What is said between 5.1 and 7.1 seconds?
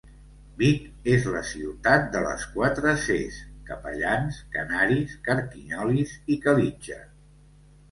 carquinyolis i calitja.